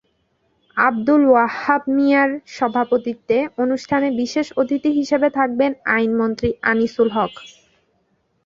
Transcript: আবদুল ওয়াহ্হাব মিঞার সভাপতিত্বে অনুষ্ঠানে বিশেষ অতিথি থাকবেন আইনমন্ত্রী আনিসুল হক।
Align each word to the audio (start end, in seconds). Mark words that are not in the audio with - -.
আবদুল 0.77 1.21
ওয়াহ্হাব 1.27 1.81
মিঞার 1.95 2.29
সভাপতিত্বে 2.55 3.37
অনুষ্ঠানে 3.57 4.07
বিশেষ 4.21 4.47
অতিথি 4.57 4.89
থাকবেন 5.37 5.71
আইনমন্ত্রী 5.95 6.49
আনিসুল 6.63 7.09
হক। 7.15 7.33